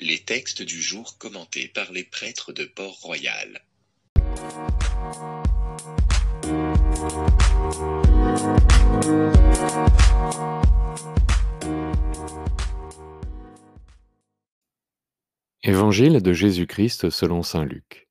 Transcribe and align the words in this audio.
Les 0.00 0.20
textes 0.20 0.62
du 0.62 0.80
jour 0.80 1.18
commentés 1.18 1.66
par 1.66 1.90
les 1.90 2.04
prêtres 2.04 2.52
de 2.52 2.64
Port-Royal. 2.64 3.64
Évangile 15.64 16.22
de 16.22 16.32
Jésus-Christ 16.32 17.10
selon 17.10 17.42
saint 17.42 17.64
Luc. 17.64 18.08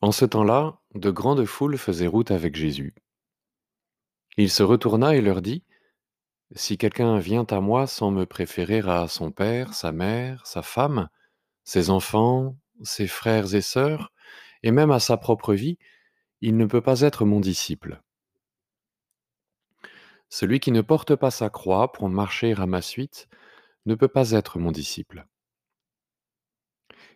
En 0.00 0.10
ce 0.10 0.24
temps-là, 0.24 0.80
de 0.94 1.10
grandes 1.10 1.44
foules 1.44 1.76
faisaient 1.76 2.06
route 2.06 2.30
avec 2.30 2.56
Jésus. 2.56 2.94
Il 4.38 4.50
se 4.50 4.62
retourna 4.62 5.14
et 5.14 5.20
leur 5.20 5.42
dit, 5.42 5.64
Si 6.54 6.76
quelqu'un 6.76 7.18
vient 7.18 7.46
à 7.50 7.60
moi 7.60 7.86
sans 7.86 8.10
me 8.10 8.26
préférer 8.26 8.80
à 8.80 9.08
son 9.08 9.30
père, 9.30 9.72
sa 9.74 9.92
mère, 9.92 10.46
sa 10.46 10.62
femme, 10.62 11.08
ses 11.64 11.90
enfants, 11.90 12.56
ses 12.82 13.06
frères 13.06 13.54
et 13.54 13.62
sœurs, 13.62 14.12
et 14.62 14.70
même 14.70 14.90
à 14.90 15.00
sa 15.00 15.16
propre 15.16 15.54
vie, 15.54 15.78
il 16.40 16.56
ne 16.56 16.66
peut 16.66 16.80
pas 16.82 17.00
être 17.02 17.24
mon 17.24 17.40
disciple. 17.40 18.02
Celui 20.30 20.60
qui 20.60 20.72
ne 20.72 20.80
porte 20.80 21.14
pas 21.16 21.30
sa 21.30 21.50
croix 21.50 21.92
pour 21.92 22.08
marcher 22.08 22.54
à 22.54 22.66
ma 22.66 22.82
suite 22.82 23.28
ne 23.86 23.94
peut 23.94 24.08
pas 24.08 24.30
être 24.32 24.58
mon 24.58 24.72
disciple. 24.72 25.26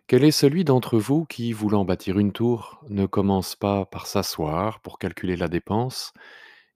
Quel 0.06 0.24
est 0.24 0.30
celui 0.30 0.64
d'entre 0.64 0.98
vous 0.98 1.24
qui, 1.24 1.52
voulant 1.52 1.84
bâtir 1.84 2.18
une 2.18 2.32
tour, 2.32 2.84
ne 2.88 3.06
commence 3.06 3.56
pas 3.56 3.84
par 3.86 4.06
s'asseoir 4.06 4.80
pour 4.80 4.98
calculer 4.98 5.36
la 5.36 5.48
dépense 5.48 6.12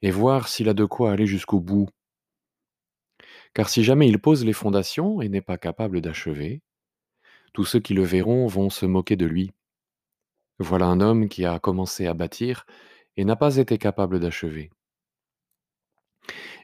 et 0.03 0.11
voir 0.11 0.49
s'il 0.49 0.69
a 0.69 0.75
de 0.75 0.85
quoi 0.85 1.13
aller 1.13 1.27
jusqu'au 1.27 1.61
bout? 1.61 1.89
Car 3.57 3.71
si 3.71 3.83
jamais 3.83 4.07
il 4.07 4.19
pose 4.19 4.45
les 4.45 4.53
fondations 4.53 5.23
et 5.23 5.31
n'est 5.31 5.41
pas 5.41 5.57
capable 5.57 6.03
d'achever, 6.03 6.61
tous 7.55 7.65
ceux 7.65 7.81
qui 7.81 7.95
le 7.95 8.03
verront 8.03 8.47
vont 8.47 8.69
se 8.69 8.85
moquer 8.85 9.17
de 9.17 9.25
lui. 9.25 9.55
Voilà 10.59 10.85
un 10.85 11.01
homme 11.01 11.31
qui 11.31 11.47
a 11.47 11.59
commencé 11.59 12.07
à 12.07 12.13
bâtir 12.13 12.67
et 13.17 13.25
n'a 13.25 13.35
pas 13.35 13.57
été 13.57 13.79
capable 13.79 14.21
d'achever. 14.21 14.71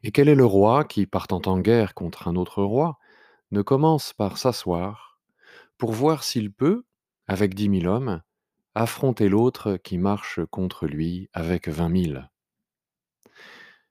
Et 0.03 0.13
quel 0.13 0.29
est 0.29 0.35
le 0.35 0.45
roi 0.45 0.85
qui, 0.85 1.07
partant 1.07 1.41
en 1.47 1.61
guerre 1.61 1.95
contre 1.95 2.29
un 2.29 2.37
autre 2.37 2.63
roi, 2.63 2.99
ne 3.53 3.63
commence 3.63 4.13
par 4.13 4.37
s'asseoir 4.37 5.19
pour 5.79 5.93
voir 5.93 6.23
s'il 6.23 6.53
peut, 6.53 6.85
avec 7.27 7.55
dix 7.55 7.71
mille 7.71 7.89
hommes, 7.89 8.21
affronter 8.75 9.31
l'autre 9.31 9.79
qui 9.79 9.97
marche 9.97 10.41
contre 10.51 10.87
lui 10.87 11.31
avec 11.33 11.69
vingt 11.69 11.89
mille? 11.89 12.29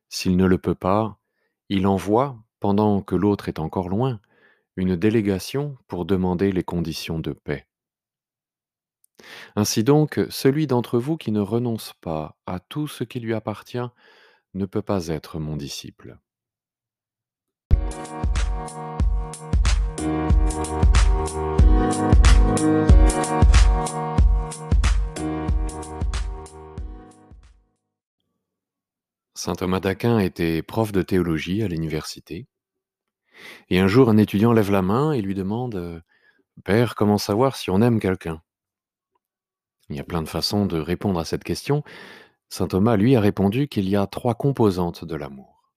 S'il 0.07 0.37
ne 0.37 0.45
le 0.45 0.59
peut 0.59 0.75
pas, 0.75 1.17
il 1.69 1.87
envoie, 1.87 2.37
pendant 2.61 3.01
que 3.01 3.15
l'autre 3.15 3.49
est 3.49 3.59
encore 3.59 3.89
loin, 3.89 4.21
une 4.77 4.95
délégation 4.95 5.75
pour 5.87 6.05
demander 6.05 6.53
les 6.53 6.63
conditions 6.63 7.19
de 7.19 7.33
paix. 7.33 7.67
Ainsi 9.55 9.83
donc, 9.83 10.19
celui 10.29 10.67
d'entre 10.67 10.99
vous 10.99 11.17
qui 11.17 11.31
ne 11.31 11.41
renonce 11.41 11.93
pas 12.01 12.37
à 12.45 12.59
tout 12.59 12.87
ce 12.87 13.03
qui 13.03 13.19
lui 13.19 13.33
appartient 13.33 13.89
ne 14.53 14.65
peut 14.65 14.81
pas 14.81 15.07
être 15.07 15.39
mon 15.39 15.57
disciple. 15.57 16.19
Saint 29.33 29.55
Thomas 29.55 29.79
d'Aquin 29.79 30.19
était 30.19 30.61
prof 30.61 30.91
de 30.91 31.01
théologie 31.01 31.63
à 31.63 31.67
l'université. 31.67 32.45
Et 33.69 33.79
un 33.79 33.87
jour, 33.87 34.09
un 34.09 34.17
étudiant 34.17 34.53
lève 34.53 34.71
la 34.71 34.81
main 34.81 35.13
et 35.13 35.21
lui 35.21 35.35
demande 35.35 36.03
Père, 36.63 36.95
comment 36.95 37.17
savoir 37.17 37.55
si 37.55 37.69
on 37.69 37.81
aime 37.81 37.99
quelqu'un? 37.99 38.41
Il 39.89 39.95
y 39.95 39.99
a 39.99 40.03
plein 40.03 40.21
de 40.21 40.29
façons 40.29 40.65
de 40.65 40.79
répondre 40.79 41.19
à 41.19 41.25
cette 41.25 41.43
question. 41.43 41.83
Saint 42.49 42.67
Thomas, 42.67 42.97
lui, 42.97 43.15
a 43.15 43.21
répondu 43.21 43.67
qu'il 43.67 43.89
y 43.89 43.95
a 43.95 44.07
trois 44.07 44.35
composantes 44.35 45.05
de 45.05 45.15
l'amour, 45.15 45.71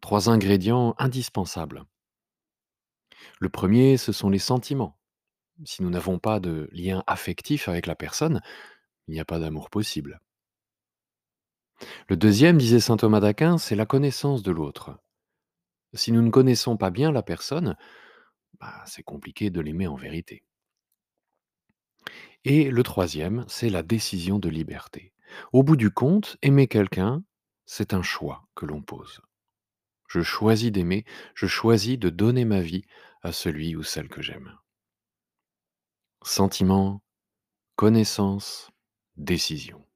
trois 0.00 0.28
ingrédients 0.28 0.94
indispensables. 0.98 1.84
Le 3.40 3.48
premier, 3.48 3.96
ce 3.96 4.12
sont 4.12 4.28
les 4.28 4.38
sentiments. 4.38 4.98
Si 5.64 5.82
nous 5.82 5.90
n'avons 5.90 6.18
pas 6.18 6.40
de 6.40 6.68
lien 6.72 7.02
affectif 7.06 7.68
avec 7.68 7.86
la 7.86 7.96
personne, 7.96 8.42
il 9.06 9.14
n'y 9.14 9.20
a 9.20 9.24
pas 9.24 9.38
d'amour 9.38 9.70
possible. 9.70 10.20
Le 12.08 12.16
deuxième, 12.16 12.58
disait 12.58 12.80
saint 12.80 12.96
Thomas 12.96 13.20
d'Aquin, 13.20 13.58
c'est 13.58 13.76
la 13.76 13.86
connaissance 13.86 14.42
de 14.42 14.52
l'autre. 14.52 14.98
Si 15.94 16.12
nous 16.12 16.22
ne 16.22 16.30
connaissons 16.30 16.76
pas 16.76 16.90
bien 16.90 17.12
la 17.12 17.22
personne, 17.22 17.76
bah, 18.60 18.84
c'est 18.86 19.02
compliqué 19.02 19.50
de 19.50 19.60
l'aimer 19.60 19.86
en 19.86 19.96
vérité. 19.96 20.44
Et 22.44 22.70
le 22.70 22.82
troisième, 22.82 23.44
c'est 23.48 23.70
la 23.70 23.82
décision 23.82 24.38
de 24.38 24.48
liberté. 24.48 25.12
Au 25.52 25.62
bout 25.62 25.76
du 25.76 25.90
compte, 25.90 26.36
aimer 26.42 26.66
quelqu'un, 26.66 27.22
c'est 27.66 27.94
un 27.94 28.02
choix 28.02 28.48
que 28.54 28.66
l'on 28.66 28.82
pose. 28.82 29.20
Je 30.08 30.22
choisis 30.22 30.72
d'aimer, 30.72 31.04
je 31.34 31.46
choisis 31.46 31.98
de 31.98 32.08
donner 32.10 32.44
ma 32.44 32.60
vie 32.60 32.84
à 33.22 33.32
celui 33.32 33.76
ou 33.76 33.82
celle 33.82 34.08
que 34.08 34.22
j'aime. 34.22 34.56
Sentiment, 36.22 37.02
connaissance, 37.76 38.70
décision. 39.16 39.87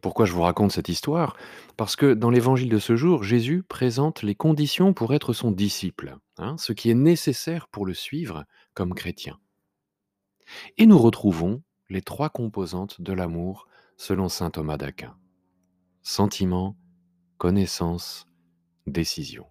Pourquoi 0.00 0.26
je 0.26 0.32
vous 0.32 0.42
raconte 0.42 0.72
cette 0.72 0.88
histoire? 0.88 1.36
Parce 1.76 1.96
que 1.96 2.14
dans 2.14 2.30
l'évangile 2.30 2.68
de 2.68 2.78
ce 2.78 2.96
jour, 2.96 3.22
Jésus 3.22 3.62
présente 3.62 4.22
les 4.22 4.34
conditions 4.34 4.94
pour 4.94 5.14
être 5.14 5.32
son 5.32 5.50
disciple, 5.50 6.16
hein, 6.38 6.56
ce 6.58 6.72
qui 6.72 6.90
est 6.90 6.94
nécessaire 6.94 7.68
pour 7.68 7.86
le 7.86 7.94
suivre 7.94 8.44
comme 8.74 8.94
chrétien. 8.94 9.38
Et 10.78 10.86
nous 10.86 10.98
retrouvons 10.98 11.62
les 11.88 12.02
trois 12.02 12.30
composantes 12.30 13.00
de 13.00 13.12
l'amour 13.12 13.66
selon 13.96 14.28
saint 14.28 14.50
Thomas 14.50 14.76
d'Aquin. 14.76 15.16
Sentiment, 16.02 16.76
connaissance, 17.38 18.26
décision. 18.86 19.46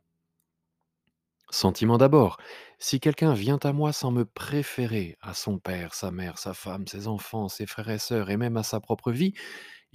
Sentiment 1.49 1.97
d'abord. 1.97 2.37
Si 2.79 2.99
quelqu'un 2.99 3.33
vient 3.33 3.59
à 3.63 3.71
moi 3.71 3.93
sans 3.93 4.11
me 4.11 4.25
préférer 4.25 5.17
à 5.21 5.33
son 5.33 5.59
père, 5.59 5.93
sa 5.93 6.11
mère, 6.11 6.37
sa 6.37 6.53
femme, 6.53 6.87
ses 6.87 7.07
enfants, 7.07 7.47
ses 7.47 7.65
frères 7.65 7.89
et 7.89 7.99
sœurs, 7.99 8.29
et 8.29 8.37
même 8.37 8.57
à 8.57 8.63
sa 8.63 8.79
propre 8.79 9.11
vie, 9.11 9.33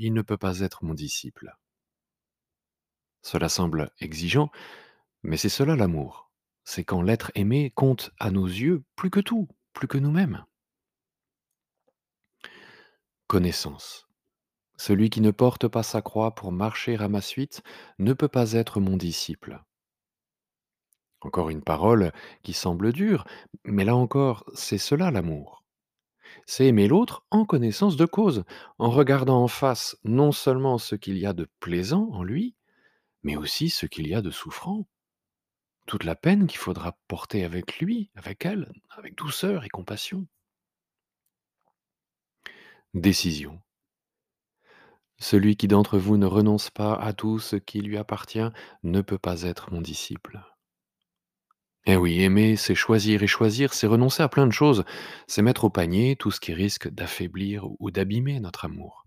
il 0.00 0.15
ne 0.15 0.22
peut 0.22 0.38
pas 0.38 0.61
être 0.61 0.83
mon 0.83 0.94
disciple. 0.94 1.55
Cela 3.22 3.50
semble 3.50 3.93
exigeant, 4.00 4.50
mais 5.22 5.37
c'est 5.37 5.50
cela 5.50 5.77
l'amour. 5.77 6.31
C'est 6.65 6.84
quand 6.84 7.03
l'être 7.03 7.31
aimé 7.34 7.71
compte 7.75 8.10
à 8.19 8.31
nos 8.31 8.47
yeux 8.47 8.83
plus 8.97 9.10
que 9.10 9.21
tout, 9.21 9.49
plus 9.75 9.89
que 9.89 9.99
nous-mêmes. 9.99 10.44
Connaissance. 13.27 14.09
Celui 14.78 15.10
qui 15.10 15.21
ne 15.21 15.31
porte 15.31 15.69
pas 15.69 15.83
sa 15.83 16.00
croix 16.00 16.34
pour 16.34 16.50
marcher 16.50 16.97
à 16.97 17.09
ma 17.09 17.21
suite 17.21 17.62
ne 17.99 18.15
peut 18.15 18.28
pas 18.28 18.53
être 18.53 18.81
mon 18.81 18.97
disciple. 18.97 19.62
Encore 21.21 21.50
une 21.50 21.62
parole 21.62 22.12
qui 22.43 22.55
semble 22.55 22.94
dure, 22.94 23.27
mais 23.65 23.84
là 23.84 23.94
encore, 23.94 24.44
c'est 24.55 24.78
cela 24.78 25.10
l'amour. 25.10 25.59
C'est 26.53 26.66
aimer 26.66 26.88
l'autre 26.88 27.25
en 27.31 27.44
connaissance 27.44 27.94
de 27.94 28.06
cause, 28.06 28.43
en 28.81 28.91
regardant 28.91 29.41
en 29.41 29.47
face 29.47 29.97
non 30.03 30.33
seulement 30.33 30.78
ce 30.78 30.97
qu'il 30.97 31.16
y 31.16 31.25
a 31.25 31.33
de 31.33 31.49
plaisant 31.61 32.09
en 32.11 32.25
lui, 32.25 32.56
mais 33.22 33.37
aussi 33.37 33.71
ce 33.71 33.87
qu'il 33.87 34.09
y 34.09 34.16
a 34.16 34.21
de 34.21 34.33
souffrant. 34.33 34.89
Toute 35.87 36.03
la 36.03 36.16
peine 36.16 36.49
qu'il 36.49 36.59
faudra 36.59 36.99
porter 37.06 37.44
avec 37.44 37.78
lui, 37.78 38.10
avec 38.16 38.44
elle, 38.44 38.72
avec 38.89 39.15
douceur 39.15 39.62
et 39.62 39.69
compassion. 39.69 40.27
Décision. 42.94 43.62
Celui 45.21 45.55
qui 45.55 45.69
d'entre 45.69 45.99
vous 45.99 46.16
ne 46.16 46.27
renonce 46.27 46.69
pas 46.69 46.97
à 46.97 47.12
tout 47.12 47.39
ce 47.39 47.55
qui 47.55 47.81
lui 47.81 47.97
appartient 47.97 48.50
ne 48.83 49.03
peut 49.03 49.19
pas 49.19 49.43
être 49.43 49.72
mon 49.72 49.81
disciple. 49.81 50.41
Eh 51.87 51.97
oui, 51.97 52.23
aimer, 52.23 52.57
c'est 52.57 52.75
choisir, 52.75 53.23
et 53.23 53.27
choisir, 53.27 53.72
c'est 53.72 53.87
renoncer 53.87 54.22
à 54.22 54.28
plein 54.28 54.47
de 54.47 54.53
choses, 54.53 54.84
c'est 55.27 55.43
mettre 55.43 55.65
au 55.65 55.71
panier 55.71 56.15
tout 56.16 56.31
ce 56.31 56.41
qui 56.41 56.53
risque 56.53 56.89
d'affaiblir 56.89 57.65
ou 57.78 57.91
d'abîmer 57.91 58.39
notre 58.39 58.66
amour. 58.66 59.07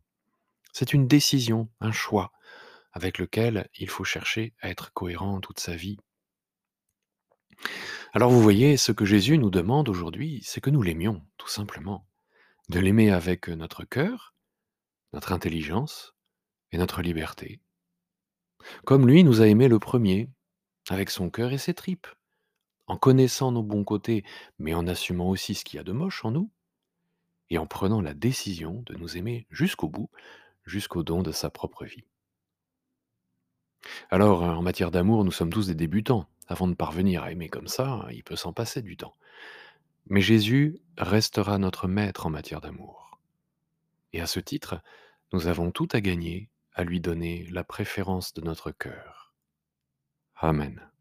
C'est 0.71 0.94
une 0.94 1.07
décision, 1.07 1.69
un 1.80 1.92
choix, 1.92 2.31
avec 2.92 3.19
lequel 3.19 3.69
il 3.77 3.89
faut 3.89 4.03
chercher 4.03 4.53
à 4.59 4.69
être 4.69 4.92
cohérent 4.92 5.39
toute 5.39 5.59
sa 5.59 5.75
vie. 5.75 6.00
Alors 8.13 8.31
vous 8.31 8.42
voyez, 8.42 8.75
ce 8.77 8.92
que 8.92 9.06
Jésus 9.06 9.38
nous 9.38 9.51
demande 9.51 9.88
aujourd'hui, 9.88 10.42
c'est 10.44 10.62
que 10.62 10.71
nous 10.71 10.81
l'aimions, 10.81 11.24
tout 11.38 11.47
simplement. 11.47 12.07
De 12.69 12.80
l'aimer 12.80 13.12
avec 13.12 13.50
notre 13.50 13.83
cœur, 13.83 14.33
notre 15.13 15.31
intelligence 15.31 16.15
et 16.71 16.77
notre 16.77 17.03
liberté. 17.03 17.62
Comme 18.86 19.07
lui 19.07 19.24
nous 19.24 19.42
a 19.42 19.47
aimé 19.47 19.68
le 19.68 19.80
premier, 19.80 20.30
avec 20.89 21.09
son 21.09 21.30
cœur 21.30 21.53
et 21.53 21.57
ses 21.57 21.74
tripes, 21.74 22.07
en 22.88 22.97
connaissant 22.97 23.51
nos 23.51 23.63
bons 23.63 23.83
côtés, 23.83 24.24
mais 24.59 24.74
en 24.74 24.88
assumant 24.88 25.30
aussi 25.30 25.56
ce 25.56 25.63
qu'il 25.63 25.77
y 25.77 25.80
a 25.80 25.83
de 25.83 25.91
moche 25.91 26.25
en 26.25 26.31
nous, 26.31 26.50
et 27.50 27.57
en 27.57 27.68
prenant 27.68 28.01
la 28.01 28.13
décision 28.13 28.83
de 28.85 28.95
nous 28.95 29.18
aimer 29.18 29.47
jusqu'au 29.50 29.89
bout, 29.89 30.09
jusqu'au 30.65 31.03
don 31.03 31.24
de 31.24 31.31
sa 31.31 31.50
propre 31.50 31.85
vie. 31.85 32.06
Alors, 34.09 34.44
euh, 34.44 34.53
en 34.53 34.62
matière 34.62 34.91
d'amour, 34.91 35.24
nous 35.24 35.31
sommes 35.31 35.51
tous 35.51 35.68
des 35.68 35.75
débutants. 35.75 36.27
Avant 36.47 36.68
de 36.68 36.74
parvenir 36.74 37.24
à 37.24 37.31
aimer 37.31 37.50
comme 37.50 37.68
ça, 37.68 38.06
il 38.12 38.24
peut 38.24 38.35
s'en 38.35 38.53
passer 38.53 38.81
du 38.81 38.97
temps. 38.97 39.15
Mais 40.07 40.21
Jésus 40.21 40.80
restera 40.97 41.57
notre 41.57 41.88
maître 41.88 42.25
en 42.25 42.30
matière 42.30 42.62
d'amour. 42.62 43.19
Et 44.12 44.21
à 44.21 44.27
ce 44.27 44.39
titre, 44.39 44.81
nous 45.31 45.47
avons 45.47 45.71
tout 45.71 45.88
à 45.91 46.01
gagner 46.01 46.50
à 46.74 46.83
lui 46.83 47.00
donner 47.00 47.47
la 47.50 47.63
préférence 47.63 48.33
de 48.33 48.41
notre 48.41 48.71
cœur. 48.71 49.33
Amen. 50.35 50.93